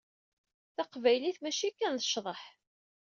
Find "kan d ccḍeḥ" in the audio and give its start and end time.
1.71-2.41